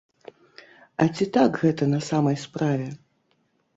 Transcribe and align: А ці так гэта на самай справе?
А 1.03 1.05
ці 1.15 1.27
так 1.37 1.61
гэта 1.65 1.91
на 1.93 1.99
самай 2.09 2.41
справе? 2.47 2.87